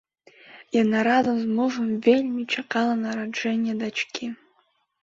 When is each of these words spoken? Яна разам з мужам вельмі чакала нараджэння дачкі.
Яна 0.75 1.03
разам 1.07 1.37
з 1.43 1.47
мужам 1.59 1.93
вельмі 2.09 2.47
чакала 2.57 2.93
нараджэння 3.07 3.73
дачкі. 3.85 4.35